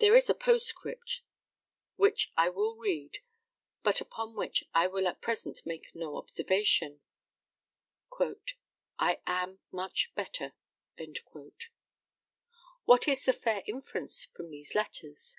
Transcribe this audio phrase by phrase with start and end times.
[0.00, 1.22] There is a postscript,
[1.94, 3.18] which I will read,
[3.84, 7.02] but upon which I will at present make no observation
[8.98, 10.54] "I am much better."
[12.84, 15.36] What is the fair inference from these letters?